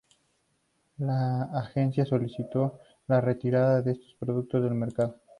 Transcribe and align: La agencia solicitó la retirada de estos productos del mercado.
La 0.97 1.43
agencia 1.53 2.05
solicitó 2.07 2.79
la 3.05 3.21
retirada 3.21 3.83
de 3.83 3.91
estos 3.91 4.15
productos 4.19 4.63
del 4.63 4.73
mercado. 4.73 5.19